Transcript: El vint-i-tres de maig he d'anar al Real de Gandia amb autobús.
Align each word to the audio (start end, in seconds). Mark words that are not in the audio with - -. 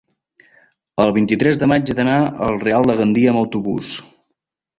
El 1.03 1.13
vint-i-tres 1.17 1.59
de 1.63 1.67
maig 1.73 1.91
he 1.91 1.97
d'anar 1.99 2.15
al 2.47 2.57
Real 2.65 2.89
de 2.93 2.97
Gandia 3.03 3.35
amb 3.35 3.45
autobús. 3.45 3.95